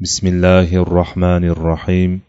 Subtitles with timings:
[0.00, 2.20] بسم الله الرحمن الرحيم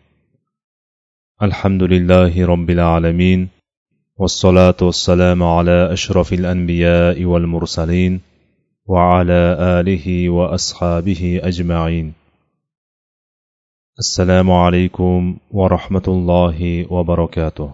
[1.41, 3.49] الحمد لله رب العالمين
[4.17, 8.21] والصلاه والسلام على اشرف الانبياء والمرسلين
[8.85, 9.41] وعلى
[9.79, 12.13] اله واصحابه اجمعين
[13.99, 17.71] السلام عليكم ورحمه الله وبركاته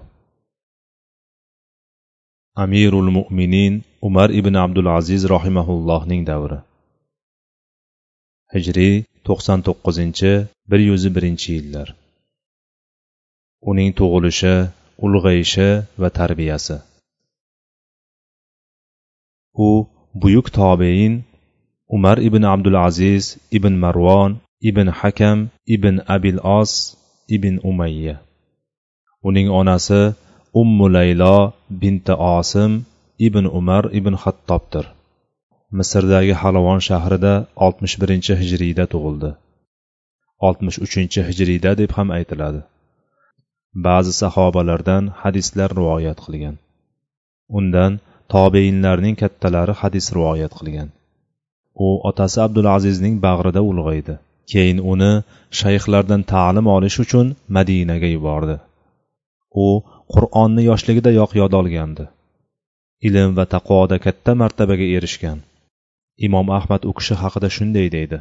[2.57, 6.57] امير المؤمنين عمر ابن عبد العزيز رحمه الله davri.
[8.53, 10.33] Hijriy to'qson to'qqizinchi
[10.69, 11.87] bir yuz birinchi yillar.
[13.69, 14.55] Uning tug'ilishi
[15.05, 15.69] ulg'ayishi
[16.01, 16.77] va tarbiyasi.
[19.67, 19.69] U
[20.21, 21.13] buyuk tobein
[21.95, 23.25] umar ibn abdulaziz
[23.57, 24.31] ibn marvon
[24.69, 25.39] ibn hakam
[25.75, 26.71] ibn abil os
[27.35, 28.15] ibn umayya.
[29.27, 30.01] Uning onasi
[30.61, 31.37] ummu laylo
[31.81, 32.71] binti osim
[33.27, 34.85] ibn umar ibn xattobdir.
[35.79, 37.33] Misrdagi halavon shahrida
[37.65, 39.31] oltmish birinchi hijriyda tug'ildi.
[40.47, 42.61] oltmish uchinchi hijriyda deb ham aytiladi.
[43.85, 46.55] Ba'zi sahobalardan hadislar rivoyat qilgan.
[47.59, 47.93] Undan
[48.33, 50.89] tobeinlarning kattalari hadis rivoyat qilgan.
[51.85, 54.15] U otasi abdulazizning bag'rida ulg'aydi.
[54.51, 55.11] Keyin uni
[55.59, 58.57] shayxlardan ta'lim olish uchun madinaga yubordi.
[59.65, 59.67] U
[60.13, 62.05] qur'onni yoshligidayoq yod olgandi.
[63.07, 65.39] Ilm va taqvoda katta martabaga erishgan.
[66.27, 68.19] Imom ahmad u kishi haqida shunday deydi.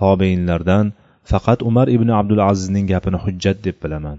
[0.00, 0.86] Tobeinlardan
[1.30, 4.18] faqat umar ibn abdul azizning gapini hujjat deb bilaman.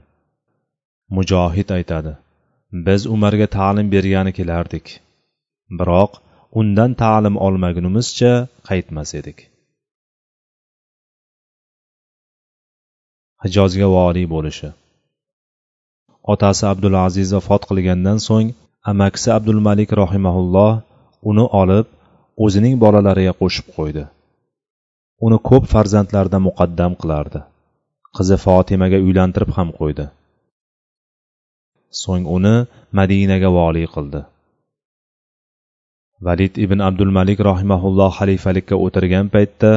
[1.16, 2.14] Mujohid aytadi
[2.88, 4.86] biz umarga ta'lim bergani kelardik.
[5.80, 6.12] Biroq
[6.60, 8.34] undan ta'lim olmagunimizcha
[8.70, 9.38] qaytmas edik.
[13.44, 14.70] Hijozga voliy bo'lishi.
[16.34, 18.50] Otasi abdulaziz vafot qilgandan so'ng
[18.92, 20.74] amakisi abdulmalik rohimaulloh
[21.30, 21.88] uni olib
[22.44, 24.04] o'zining bolalariga qo'shib qo'ydi.
[25.26, 27.40] Uni ko'p farzandlaridan muqaddam qilardi.
[28.18, 30.06] Qizi fotimaga uylantirib ham qo'ydi.
[32.02, 32.56] So'ng uni
[33.00, 34.22] madinaga voliy qildi.
[36.28, 39.72] Valid ibn abdulmalik rahimaulloh xalifalikka o'tirgan paytda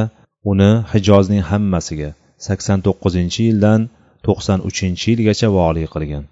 [0.51, 2.09] uni hijozning hammasiga
[2.47, 3.81] sakson to'qqizinchi yildan
[4.27, 6.25] to'qson uchinchi yilgacha voliy qilgan.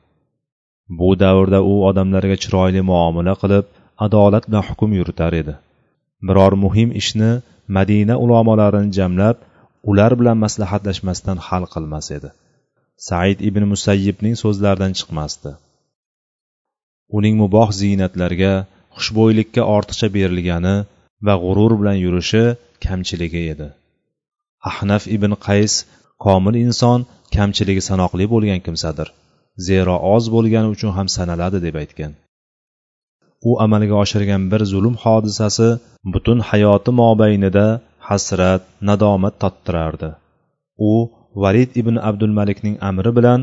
[1.00, 3.66] Bu davrda u odamlarga chiroyli muomala qilib
[4.06, 5.54] adolat bilan hukm yuritar edi.
[6.28, 7.32] Biror muhim ishni
[7.78, 9.38] madina ulamolarini jamlab
[9.90, 12.30] ular bilan maslahatlashmasdan hal qilmas edi.
[13.08, 15.52] Said ibn musayyibning so'zlaridan chiqmasdi.
[17.18, 18.54] Uning muboh ziynatlarga
[18.98, 20.76] xushbo'ylikka ortiqcha berilgani
[21.26, 22.44] va g'urur bilan yurishi
[22.86, 23.68] kamchiligi edi.
[24.70, 25.74] Ahnaf ibn qays
[26.26, 27.00] komil inson
[27.36, 29.08] kamchiligi sanoqli bo'lgan kimsadir
[29.68, 32.12] zero oz bo'lgani uchun ham sanaladi deb aytgan.
[33.50, 35.68] U amalga oshirgan bir zulm hodisasi
[36.14, 37.66] butun hayoti mobaynida
[38.08, 40.10] hasrat nadomat tottirardi.
[40.92, 40.94] U
[41.44, 43.42] valid ibn abdulmalikning amri bilan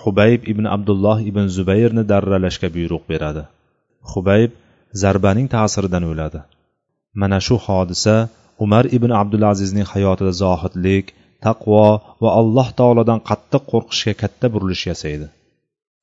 [0.00, 3.42] hubayb ibn abdulloh ibn zubayrni darralashga buyruq beradi.
[4.12, 4.50] Hubayb
[5.02, 6.40] zarbaning ta'siridan o'ladi.
[7.20, 8.14] Mana shu hodisa
[8.64, 11.06] umar ibn abdulazizning hayotida zohidlik
[11.46, 11.86] taqvo
[12.22, 15.26] va alloh taolodan qattiq qo'rqishga katta burilish yasaydi.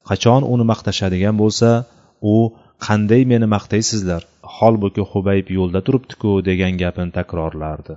[0.09, 1.69] Qachon uni maqtashadigan bo'lsa
[2.33, 2.35] u
[2.85, 4.21] qanday meni maqtaysizlar?
[4.57, 7.95] Holbuki hubayb yo'lda turibdiku degan gapini takrorlardi.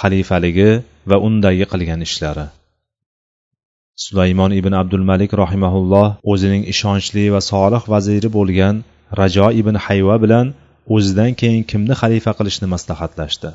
[0.00, 0.70] Xalifaligi
[1.10, 2.46] va undagi qilgan ishlari.
[4.04, 8.76] Sulaymon ibn abdulmalik rohimaulloh o'zining ishonchli va solih vaziri bo'lgan
[9.20, 10.46] rajo ibn hayva bilan
[10.96, 13.50] o'zidan keyin kimni xalifa qilishni maslahatlashdi.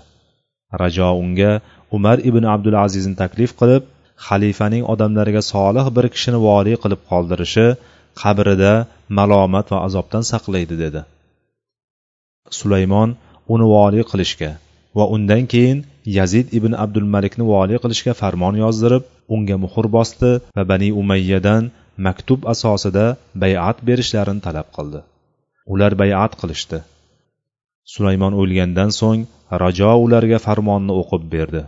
[0.81, 1.51] Rajo unga
[1.97, 3.83] umar ibn abdulazizni taklif qilib
[4.27, 7.67] xalifaning odamlariga solih bir kishini voliy qilib qoldirishi
[8.21, 8.73] qabrida
[9.17, 11.01] malomat va azobdan saqlaydi dedi.
[12.59, 13.09] Sulaymon
[13.53, 14.51] uni voliy qilishga
[14.97, 15.79] va undan keyin
[16.17, 19.03] yazid ibn abdulmalikni voliy qilishga farmon yozdirib
[19.35, 21.63] unga muhr bosdi va bani umayyadan
[22.07, 23.05] maktub asosida
[23.43, 24.99] bayat berishlarini talab qildi.
[25.73, 26.79] Ular bayat qilishdi.
[27.93, 29.21] Sulaymon o'lgandan so'ng
[29.63, 31.63] rajo ularga farmonni o'qib berdi.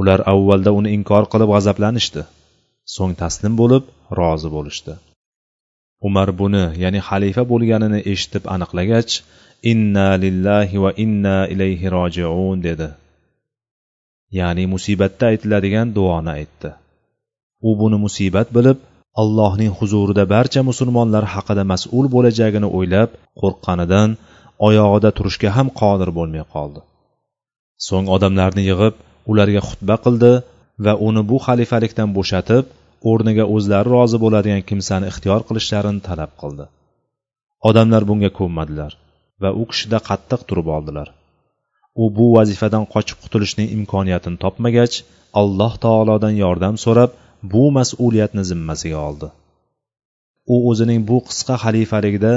[0.00, 2.22] Ular avvalda uni inkor qilib g'azablanishdi.
[2.96, 3.84] So'ng taslim bo'lib
[4.18, 4.92] rozi bo'lishdi.
[6.08, 9.12] Umar buni ya'ni xalifa bo'lganini eshitib aniqlagach
[9.72, 12.88] inna lillahi va inna ilayhi rojiun dedi.
[14.38, 16.70] Ya'ni musibatda aytiladigan duoni aytdi.
[17.68, 18.78] U buni musibat bilib
[19.22, 23.10] allohning huzurida barcha musulmonlar haqida mas'ul bo'lajagini o'ylab
[23.40, 24.10] qo'rqqanidan
[24.66, 26.80] oyog'ida turishga ham qodir bo'lmay qoldi.
[27.88, 28.94] So'ng odamlarni yig'ib
[29.30, 30.32] ularga xutba qildi
[30.84, 32.64] va uni bu xalifalikdan bo'shatib
[33.10, 36.66] o'rniga o'zlari rozi bo'ladigan kimsani ixtiyor qilishlarini talab qildi.
[37.68, 38.92] Odamlar bunga ko'nmadilar
[39.42, 41.08] va u kishida qattiq turib oldilar.
[42.02, 44.96] U bu vazifadan qochib qutulishning imkoniyatini topmagach
[45.40, 47.10] alloh taolodan yordam so'rab
[47.52, 49.28] bu mas'uliyatni zimmasiga oldi.
[50.54, 52.34] U o'zining bu qisqa xalifaligida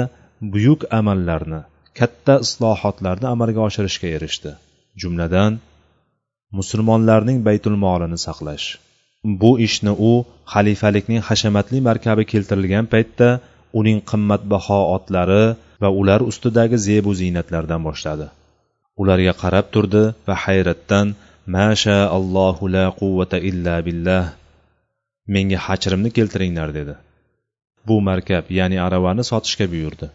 [0.54, 1.60] buyuk amallarni
[1.98, 4.50] katta islohotlarni amalga oshirishga erishdi.
[5.02, 5.52] Jumladan
[6.58, 8.66] musulmonlarning baytul molini saqlash.
[9.24, 10.12] Bu ishni u
[10.52, 13.28] xalifalikning hashamatli markabi keltirilgan paytda
[13.80, 15.44] uning qimmatbaho otlari
[15.82, 18.26] va ular ustidagi zebu ziynatlardan boshladi.
[19.00, 21.06] Ularga qarab turdi va hayratdan
[21.56, 24.24] masha allohu la quvvata illa billah
[25.34, 26.94] menga hachrimni keltiringlar dedi.
[27.86, 30.06] Bu markab ya'ni aravani sotishga buyurdi.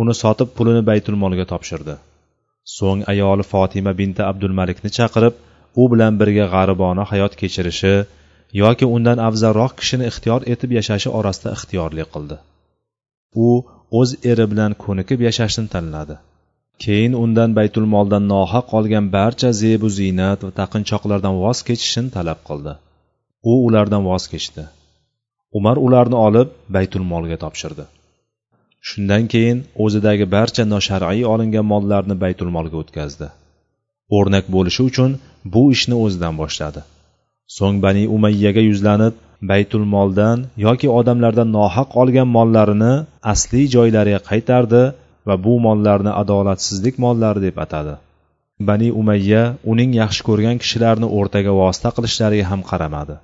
[0.00, 1.94] Uni sotib pulini baytulmolga topshirdi.
[2.76, 5.34] So'ng ayoli fotima binti abdulmalikni chaqirib
[5.80, 7.94] u bilan birga g'aribona hayot kechirishi
[8.62, 12.36] yoki undan afzalroq kishini ixtiyor etib yashashi orasida ixtiyorli qildi.
[13.46, 13.48] U
[14.00, 16.16] o'z eri bilan ko'nikib yashashni tanladi.
[16.84, 22.72] Keyin undan baytul moldan nohaq olgan barcha zebu ziynat va taqinchoqlardan voz kechishini talab qildi.
[23.50, 24.64] U ulardan voz kechdi.
[25.58, 27.84] Umar ularni olib baytul molga topshirdi.
[28.88, 33.28] Shundan keyin o'zidagi barcha noshar'iy olingan mollarni baytulmolga o'tkazdi.
[34.16, 35.10] O'rnak bo'lishi uchun
[35.54, 36.80] bu ishni o'zidan boshladi.
[37.56, 39.14] So'ng bani umayyaga yuzlanib
[39.50, 42.94] baytul moldan yoki odamlardan nohaq olgan mollarini
[43.32, 44.82] asliy joylariga qaytardi
[45.28, 47.94] va bu mollarni adolatsizlik mollari deb atadi.
[48.68, 49.42] Bani umayya
[49.72, 53.16] uning yaxshi ko'rgan kishilarni o'rtaga vosita qilishlariga ham qaramadi.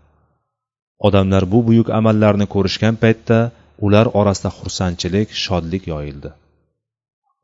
[1.07, 3.39] Odamlar bu buyuk amallarni ko'rishgan paytda
[3.87, 6.31] ular orasida xursandchilik shodlik yoyildi.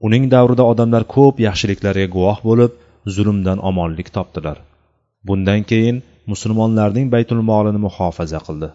[0.06, 2.72] Uning davrida odamlar ko'p yaxshiliklarga guvoh bo'lib
[3.14, 4.56] zulmdan omonlik topdilar.
[5.28, 5.96] Bundan keyin
[6.32, 8.68] musulmonlarning baytul molini muhofaza qildi.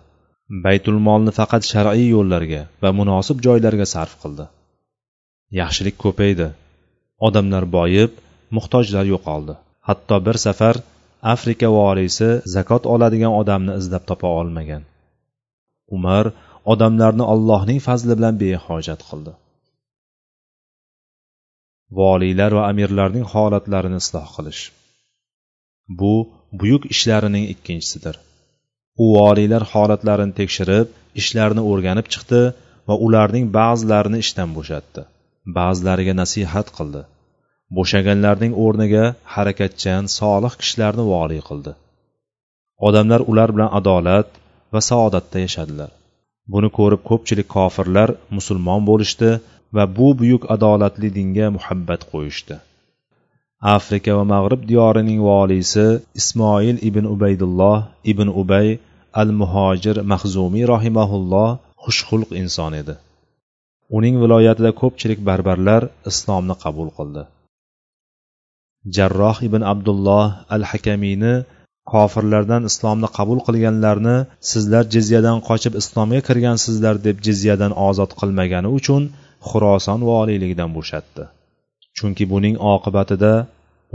[0.65, 4.45] Baytul molni faqat shar'iy yo'llarga va munosib joylarga sarf qildi.
[5.59, 6.47] Yaxshilik ko'paydi.
[7.27, 8.11] Odamlar boyib
[8.55, 9.53] muhtojlar yo'qoldi.
[9.87, 10.75] Hatto bir safar
[11.33, 14.83] afrika voliysi zakot oladigan odamni izlab topa olmagan.
[15.95, 16.25] Umar
[16.73, 19.33] odamlarni allohning fazli bilan behojat qildi.
[21.99, 24.61] Voliylar va amirlarning holatlarini isloh qilish.
[25.99, 26.13] Bu
[26.59, 28.15] buyuk ishlarining ikkinchisidir.
[29.03, 30.87] U voliylar holatlarini tekshirib
[31.21, 32.41] ishlarni o'rganib chiqdi
[32.87, 35.01] va ularning ba'zilarini ishdan bo'shatdi.
[35.57, 37.01] Ba'zilariga nasihat qildi.
[37.77, 39.05] Bo'shaganlarning o'rniga
[39.35, 41.71] harakatchan solih kishilarni voliy qildi.
[42.87, 44.29] Odamlar ular bilan adolat
[44.73, 45.91] va saodatda yashadilar.
[46.53, 49.29] Buni ko'rib ko'pchilik kofirlar musulmon bo'lishdi
[49.75, 52.55] va bu buyuk adolatli dinga muhabbat qo'yishdi.
[53.73, 55.85] Afrika va mag'rib diyorining voliysi
[56.21, 57.77] ismoil ibn ubaydulloh
[58.11, 58.67] ibn ubay
[59.21, 61.49] al muhojir mahzumiy rohimaulloh
[61.83, 62.95] xushxulq inson edi.
[63.97, 65.81] Uning viloyatida ko'pchilik barbarlar
[66.11, 67.23] islomni qabul qildi.
[68.95, 70.25] Jarroh ibn abdulloh
[70.55, 71.33] al hakamiyni
[71.93, 74.17] kofirlardan islomni qabul qilganlarni
[74.51, 79.03] sizlar jizyadan qochib islomga kirgansizlar deb jizyadan ozod qilmagani uchun
[79.49, 81.23] xuroson voliyligidan bo'shatdi.
[81.97, 83.33] Chunki buning oqibatida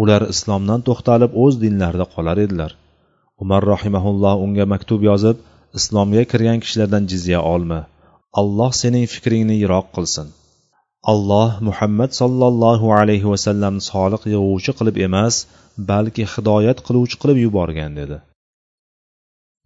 [0.02, 2.72] ular islomdan to'xtalib o'z dinlarida qolar edilar.
[3.42, 5.36] Umar rohimaulloh unga maktub yozib
[5.78, 7.80] islomga kirgan kishilardan jizya olma.
[8.40, 10.28] Alloh sening fikringni yiroq qilsin.
[11.12, 15.34] Alloh muhammad sollallohu alayhi vasallamni soliq yig'uvchi qilib emas
[15.90, 18.16] balki hidoyat qiluvchi qilib yuborgan dedi.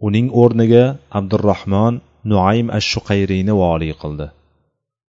[0.06, 0.85] Uning o'rniga
[1.19, 1.94] abdurahmon
[2.31, 4.27] nuaym ash shuqayriyni voliy qildi.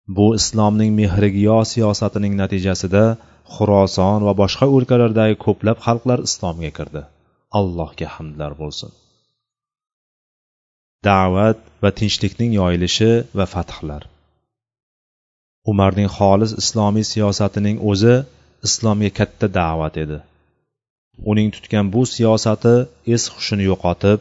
[0.08, 3.04] Bu islomning mehrigiyo siyosatining natijasida
[3.56, 7.02] xuroson va boshqa o'lkalardagi ko'plab xalqlar islomga kirdi.
[7.60, 8.92] Allohga hamdlar bo'lsin.
[11.08, 14.02] Da'vat va tinchlikning yoyilishi va fathlar.
[15.72, 18.16] Umarning xolis islomiy siyosatining o'zi
[18.68, 20.18] islomga katta da'vat edi.
[21.32, 22.76] Uning tutgan bu siyosati
[23.16, 24.20] es hushini yo'qotib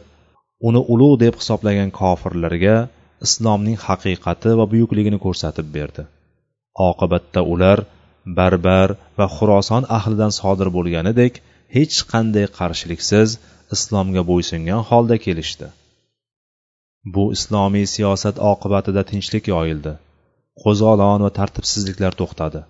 [0.67, 2.75] uni ulug' deb hisoblagan kofirlarga
[3.27, 6.03] islomning haqiqati va buyukligini ko'rsatib berdi.
[6.89, 7.79] Oqibatda ular
[8.37, 8.89] barbar
[9.19, 11.33] va xuroson ahlidan sodir bo'lganidek
[11.75, 13.29] hech qanday qarshiliksiz
[13.75, 15.67] islomga bo'ysungan holda kelishdi.
[17.13, 19.93] Bu islomiy siyosat oqibatida tinchlik yoyildi.
[20.63, 22.61] Qo'zg'olon va tartibsizliklar to'xtadi.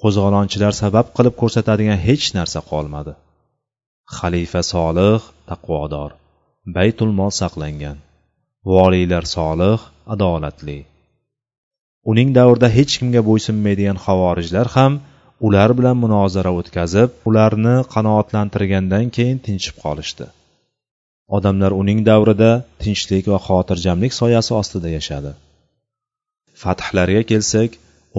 [0.00, 3.12] Qo'zg'olonchilar sabab qilib ko'rsatadigan hech narsa qolmadi.
[4.16, 5.20] Xalifa solih
[5.50, 6.10] taqvodor.
[6.76, 7.98] Baytul mol saqlangan.
[8.64, 9.78] Voliylar solih
[10.14, 10.78] adolatli.
[12.10, 14.92] Uning davrida hech kimga bo'ysunmaydigan havorijlar ham
[15.46, 20.26] ular bilan munozara o'tkazib ularni qanoatlantirgandan keyin tinchib qolishdi.
[21.36, 22.50] Odamlar uning davrida
[22.82, 25.32] tinchlik va xotirjamlik soyasi ostida yashadi.
[26.62, 27.70] Fathlarga kelsak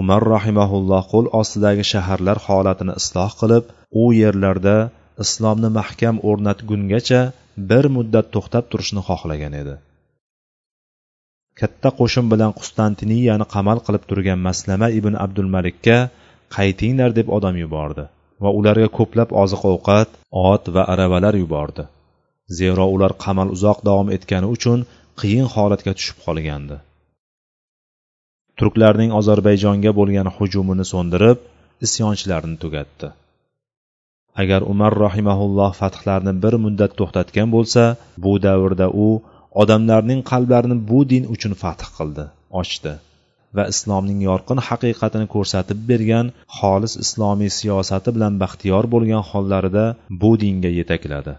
[0.02, 3.66] umar rahimaulloh qo'l ostidagi shaharlar holatini isloh qilib
[4.02, 4.78] u yerlarda
[5.24, 7.22] islomni mahkam o'rnatgungacha
[7.70, 9.76] bir muddat to'xtab turishni xohlagan edi.
[11.60, 15.98] Katta qo'shin bilan qustantiniyani qamal qilib turgan maslama ibn abdulmalikka
[16.56, 18.06] qaytinglar deb odam yubordi
[18.44, 20.10] va ularga ko'plab oziq ovqat
[20.52, 21.84] ot va aravalar yubordi.
[22.60, 24.80] Zero ular qamal uzoq davom etgani uchun
[25.20, 26.78] qiyin holatga tushib qolgandi.
[28.60, 31.40] Turklarning ozarbayjonga bo'lgan hujumini so'ndirib
[31.86, 33.08] isyonchilarni tugatdi.
[34.42, 37.84] Agar umar rahimaulloh fathlarni bir muddat to'xtatgan bo'lsa
[38.24, 39.08] bu davrda u
[39.62, 42.26] odamlarning qalblarini bu din uchun fath qildi
[42.62, 42.94] ochdi
[43.58, 46.28] va islomning yorqin haqiqatini ko'rsatib bergan
[46.58, 49.86] xolis islomiy siyosati bilan baxtiyor bo'lgan hollarida
[50.22, 51.34] bu dinga yetakladi.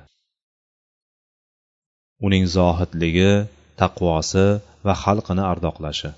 [2.26, 3.32] Uning zohidligi
[3.80, 4.46] taqvosi
[4.86, 6.10] va xalqini ardoqlashi.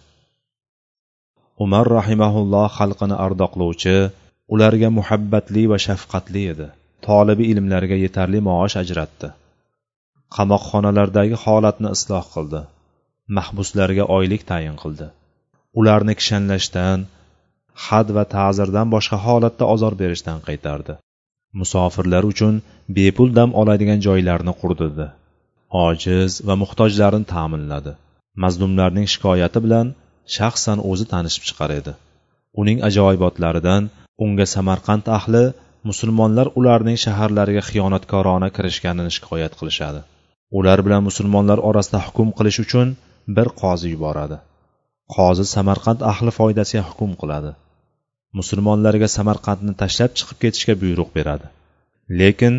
[1.64, 3.96] Umar rahimaulloh xalqini ardoqlovchi
[4.54, 6.66] ularga muhabbatli va shafqatli edi.
[7.06, 9.28] Tolibi ilmlarga yetarli maosh ajratdi.
[10.36, 12.60] Qamoqxonalardagi holatni isloh qildi.
[13.36, 15.06] Mahbuslarga oylik tayin qildi.
[15.78, 16.98] Ularni kishanlashdan
[17.86, 20.94] had va ta'zirdan boshqa holatda ozor berishdan qaytardi.
[21.60, 22.54] Musofirlar uchun
[22.98, 25.06] bepul dam oladigan joylarni qurdirdi.
[25.86, 27.92] Ojiz va muhtojlarni ta'minladi.
[28.42, 29.86] Mazlumlarning shikoyati bilan
[30.36, 31.92] shaxsan o'zi tanishib chiqar edi.
[32.60, 33.82] Uning ajoyibotlaridan
[34.24, 35.44] unga samarqand ahli
[35.88, 40.00] musulmonlar ularning shaharlariga xiyonatkorona kirishganini shikoyat qilishadi.
[40.58, 42.88] Ular bilan musulmonlar orasida hukm qilish uchun
[43.36, 44.38] bir qozi yuboradi.
[45.16, 47.52] Qozi samarqand ahli foydasiga hukm qiladi.
[48.38, 51.46] Musulmonlarga samarqandni tashlab chiqib ketishga buyruq beradi.
[52.20, 52.54] Lekin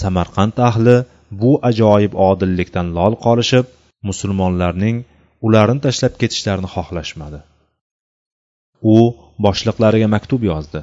[0.00, 0.96] samarqand ahli
[1.40, 3.66] bu ajoyib odillikdan lol qolishib
[4.08, 4.96] musulmonlarning
[5.46, 7.40] ularni tashlab ketishlarini xohlashmadi.
[8.94, 8.96] U
[9.46, 10.80] boshliqlariga maktub yozdi.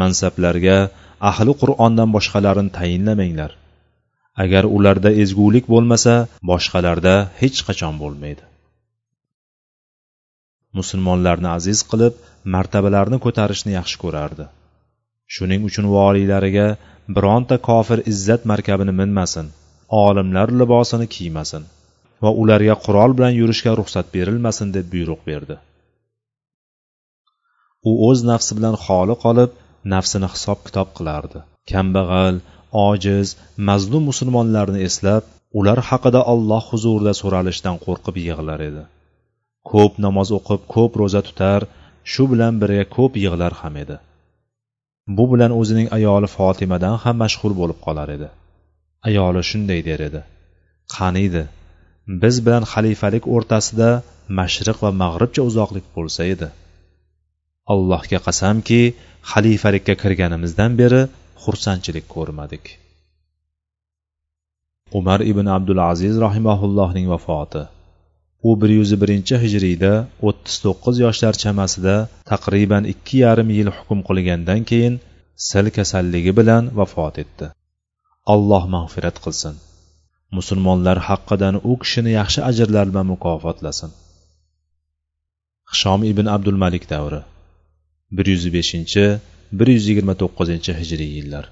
[0.00, 0.78] Mansablarga
[1.30, 3.50] ahli qur'ondan boshqalarini tayinlamanglar.
[4.42, 6.14] Agar ularda ezgulik bo'lmasa
[6.50, 8.44] boshqalarda hech qachon bo'lmaydi.
[10.78, 12.14] Musulmonlarni aziz qilib
[12.54, 14.46] martabalarni ko'tarishni yaxshi ko'rardi.
[15.34, 16.66] Shuning uchun voliylariga
[17.16, 19.46] bironta kofir izzat markabini minmasin
[20.04, 21.62] olimlar libosini kiymasin
[22.22, 25.56] va ularga qurol bilan yurishga ruxsat berilmasin deb buyruq berdi.
[27.88, 29.50] U o'z nafsi bilan xoli qolib
[29.94, 31.38] nafsini hisob kitob qilardi.
[31.72, 32.36] Kambag'al
[32.82, 33.28] ojiz
[33.68, 35.24] mazlum musulmonlarni eslab
[35.58, 38.82] ular haqida olloh huzurida so'ralishdan qo'rqib yig'lar edi.
[39.70, 41.60] Ko'p namoz o'qib ko'p ro'za tutar
[42.12, 43.96] shu bilan birga ko'p yig'lar ham edi.
[45.16, 48.28] Bu bilan o'zining ayoli fotimadan ham mashg'ul bo'lib qolar edi.
[49.08, 50.20] Ayoli shunday der edi.
[50.96, 51.42] Qaniydi
[52.22, 53.90] biz bilan xalifalik o'rtasida
[54.38, 56.48] mashriq va mag'ribcha uzoqlik bo'lsa edi.
[57.72, 58.80] Allohga qasamki
[59.32, 61.02] xalifalikka kirganimizdan beri
[61.42, 62.64] xursandchilik ko'rmadik.
[64.98, 67.62] Umar ibn abdul aziz rahimaullohning vafoti.
[68.48, 69.92] U bir yuz birinchi hijriyda
[70.28, 71.94] o'ttiz to'qqiz yoshlar chamasida
[72.30, 74.94] taqriban ikki yarim yil hukm qilgandan keyin
[75.48, 77.46] sil kasalligi bilan vafot etdi.
[78.34, 79.54] Alloh mag'firat qilsin.
[80.36, 83.90] Musulmonlar haqqidan u kishini yaxshi ajrlar bilan mukofotlasin.
[85.70, 87.20] Hishom ibn abdul malik davri.
[88.16, 89.04] Bir yuz beshinchi
[89.58, 91.44] bir yuz yigirma to'qqizinchi hijriy yillar.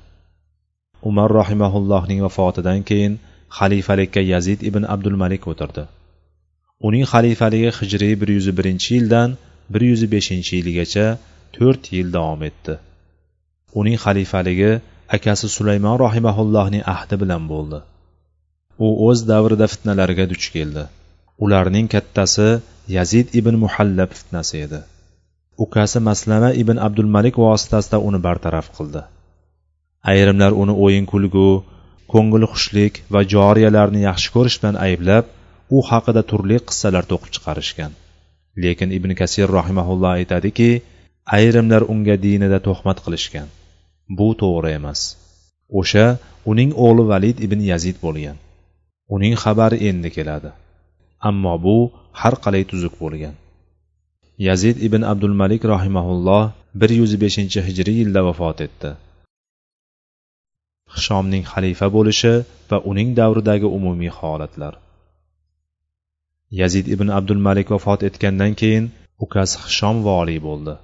[1.08, 3.14] Umar rahimaullohning vafotidan keyin
[3.58, 5.84] xalifalikka yazid ibn abdul malik o'tirdi.
[6.86, 9.30] Uning xalifaligi hijriy bir yuz birinchi yildan
[9.72, 11.06] bir yuz beshinchi yilgacha
[11.56, 12.74] to'rt yil davom etdi.
[13.80, 14.72] Uning xalifaligi
[15.16, 17.78] akasi sulaymon rahimaullohning ahdi bilan bo'ldi.
[18.86, 20.84] U o'z davrida fitnalarga duch keldi.
[21.44, 22.48] Ularning kattasi
[22.96, 24.80] yazid ibn muhallab fitnasi edi.
[25.64, 29.02] Ukasi maslama ibn abdulmalik vositasida uni bartaraf qildi.
[30.10, 31.48] Ayrimlar uni o'yin kulgu
[32.12, 35.24] ko'ngilxushlik va joriyalarni yaxshi ko'rish bilan ayblab
[35.76, 37.92] u haqida turli qissalar to'qib chiqarishgan.
[38.62, 40.70] Lekin ibn kasir rahimaulloh aytadiki
[41.36, 43.48] ayrimlar unga dinida tuhmat qilishgan.
[44.18, 45.00] Bu to'g'ri emas.
[45.80, 46.06] O'sha
[46.50, 48.36] uning o'g'li valid ibn yazid bo'lgan.
[49.14, 50.50] Uning xabari endi keladi.
[51.28, 51.76] Ammo bu
[52.20, 53.34] har qalay tuzuk bo'lgan.
[54.48, 56.44] Yazid ibn abdulmalik rahimaulloh
[56.80, 58.90] bir yuz beshinchi hijriy yilda vafot etdi.
[60.94, 62.32] Hishomning xalifa bo'lishi
[62.70, 64.74] va uning davridagi umumiy holatlar.
[66.60, 68.90] Yazid ibn abdulmalik vafot etgandan keyin
[69.24, 70.74] ukasi hishom voliy bo'ldi.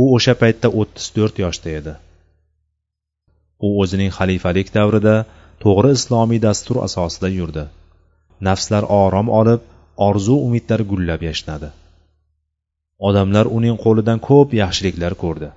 [0.00, 1.94] U o'sha paytda o'ttiz to'rt yoshda edi.
[3.66, 5.16] U o'zining xalifalik davrida
[5.64, 7.64] to'g'ri islomiy dastur asosida yurdi.
[8.48, 9.60] Nafslar orom olib
[10.08, 11.68] orzu umidlar gullab yashnadi.
[13.08, 15.48] Odamlar uning qo'lidan ko'p yaxshiliklar ko'rdi.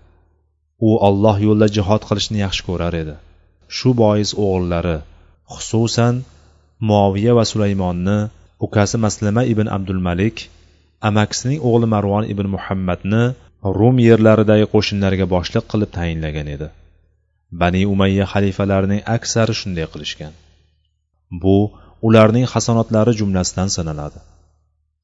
[0.88, 3.15] U olloh yo'lida jihod qilishni yaxshi ko'rar edi.
[3.77, 4.98] Shu bois o'g'illari
[5.53, 6.15] xususan
[6.91, 8.17] moviya va sulaymonni
[8.65, 10.38] ukasi maslama ibn abdulmalik
[11.10, 13.24] amakisining o'g'li marvon ibn muhammadni
[13.79, 16.67] rum yerlaridagi qo'shinlarga boshliq qilib tayinlagan edi.
[17.62, 20.34] Bani umayya xalifalarining aksari shunday qilishgan.
[21.43, 21.58] Bu
[22.08, 24.19] ularning hasanotlari jumlasidan sanaladi.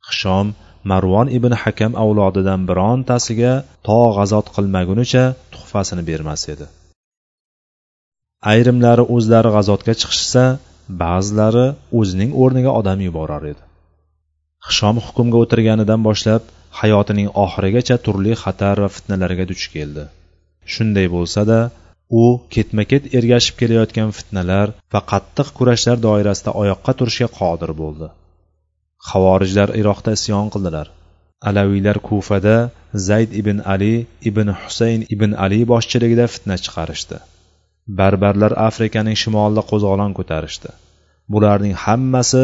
[0.07, 0.47] Hishom
[0.91, 3.53] marvon ibn hakam avlodidan birontasiga
[3.87, 5.23] to g'azot qilmagunicha
[5.53, 6.65] tuhfasini bermas edi.
[8.51, 10.43] Ayrimlari o'zlari g'azotga chiqishsa
[11.03, 11.67] ba'zilari
[11.99, 13.63] o'zining o'rniga odam yuborar edi.
[14.67, 16.43] Hishom hukmga o'tirganidan boshlab
[16.81, 20.03] hayotining oxirigacha turli xatar va fitnalarga duch keldi.
[20.73, 21.59] Shunday bo'lsada
[22.21, 22.23] u
[22.55, 28.07] ketma ket ergashib kelayotgan fitnalar va qattiq kurashlar doirasida oyoqqa turishga qodir bo'ldi.
[29.09, 30.87] Havorijlar iroqda isyon qildilar.
[31.49, 32.55] Alaviylar kufada
[33.07, 33.95] zayd ibn ali
[34.29, 37.17] ibn husayn ibn ali boshchiligida fitna chiqarishdi.
[37.99, 40.69] Barbarlar afrikaning shimolida qo'zg'olon ko'tarishdi.
[41.33, 42.43] Bularning hammasi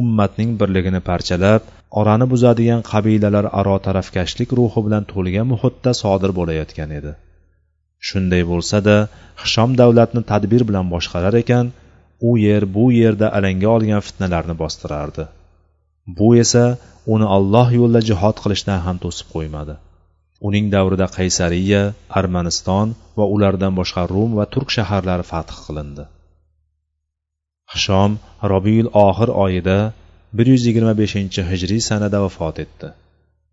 [0.00, 1.62] ummatning birligini parchalab
[2.00, 7.12] orani buzadigan qabilalar aro tarafkashlik ruhi bilan to'lgan muhitda sodir bo'layotgan edi.
[8.08, 8.96] Shunday bo'lsada
[9.42, 11.66] hishom davlatni tadbir bilan boshqarar ekan
[12.28, 15.24] u yer bu yerda alanga olgan fitnalarni bostirardi.
[16.06, 16.64] Bu esa
[17.14, 19.74] uni olloh yo'lida jihod qilishdan ham to'sib qo'ymadi.
[20.48, 21.82] Uning davrida qaysariya
[22.18, 22.88] armaniston
[23.18, 26.04] va ulardan boshqa rum va turk shaharlari fath qilindi.
[27.72, 28.12] Hishom
[28.52, 29.78] robiyul oxir oyida
[30.36, 32.88] bir yuz yigirma beshinchi hijriy sanada vafot etdi.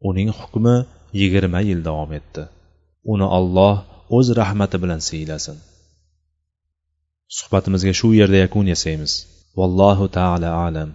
[0.09, 0.75] Uning hukmi
[1.19, 2.43] yigirma yil davom etdi.
[3.13, 3.75] Uni olloh
[4.17, 5.57] o'z rahmati bilan siylasin.
[7.37, 9.13] Suhbatimizga shu yerda yakun yasaymiz.
[9.59, 10.89] Vallohu taala alam.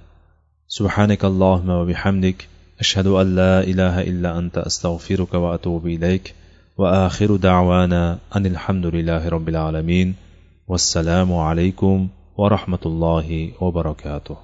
[0.73, 2.49] سبحانك اللهم وبحمدك
[2.81, 6.35] أشهد أن لا إله إلا أنت أستغفرك وأتوب إليك.
[6.79, 10.15] وآخر دعوانا أن الحمد لله رب العالمين.
[10.69, 14.37] والسلام عليكم ورحمة الله وبركاته.